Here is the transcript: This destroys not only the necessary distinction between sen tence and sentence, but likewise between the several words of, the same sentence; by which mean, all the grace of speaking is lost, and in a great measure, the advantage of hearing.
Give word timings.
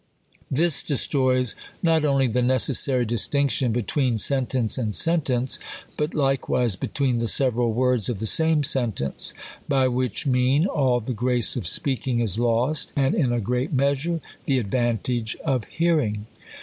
This 0.49 0.81
destroys 0.81 1.55
not 1.83 2.03
only 2.03 2.25
the 2.25 2.41
necessary 2.41 3.05
distinction 3.05 3.71
between 3.71 4.17
sen 4.17 4.47
tence 4.47 4.75
and 4.79 4.95
sentence, 4.95 5.59
but 5.95 6.15
likewise 6.15 6.75
between 6.75 7.19
the 7.19 7.27
several 7.27 7.71
words 7.71 8.09
of, 8.09 8.17
the 8.17 8.25
same 8.25 8.63
sentence; 8.63 9.31
by 9.69 9.87
which 9.87 10.25
mean, 10.25 10.65
all 10.65 11.01
the 11.01 11.13
grace 11.13 11.55
of 11.55 11.67
speaking 11.67 12.19
is 12.19 12.39
lost, 12.39 12.91
and 12.95 13.13
in 13.13 13.31
a 13.31 13.39
great 13.39 13.73
measure, 13.73 14.21
the 14.45 14.57
advantage 14.57 15.35
of 15.45 15.65
hearing. 15.65 16.25